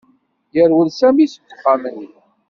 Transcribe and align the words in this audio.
Yerwel 0.55 0.89
Sami 0.97 1.25
seg 1.27 1.43
uxxam-nni. 1.51 2.09